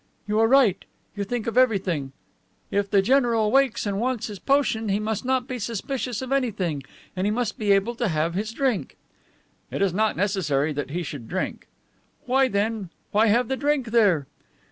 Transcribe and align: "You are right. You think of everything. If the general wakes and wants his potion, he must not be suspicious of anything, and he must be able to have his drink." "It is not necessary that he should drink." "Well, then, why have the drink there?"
"You 0.27 0.39
are 0.39 0.47
right. 0.47 0.83
You 1.15 1.23
think 1.23 1.45
of 1.45 1.59
everything. 1.59 2.11
If 2.71 2.89
the 2.89 3.03
general 3.03 3.51
wakes 3.51 3.85
and 3.85 3.99
wants 3.99 4.25
his 4.25 4.39
potion, 4.39 4.89
he 4.89 4.99
must 4.99 5.23
not 5.25 5.47
be 5.47 5.59
suspicious 5.59 6.23
of 6.23 6.31
anything, 6.31 6.81
and 7.15 7.27
he 7.27 7.29
must 7.29 7.59
be 7.59 7.71
able 7.71 7.93
to 7.97 8.07
have 8.07 8.33
his 8.33 8.51
drink." 8.51 8.97
"It 9.69 9.79
is 9.79 9.93
not 9.93 10.17
necessary 10.17 10.73
that 10.73 10.89
he 10.89 11.03
should 11.03 11.27
drink." 11.27 11.67
"Well, 12.25 12.49
then, 12.49 12.89
why 13.11 13.27
have 13.27 13.47
the 13.47 13.55
drink 13.55 13.91
there?" 13.91 14.25